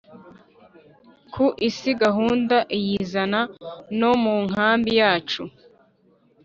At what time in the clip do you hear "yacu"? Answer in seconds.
5.01-5.41